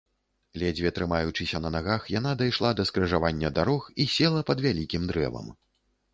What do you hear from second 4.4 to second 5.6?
пад вялікім дрэвам.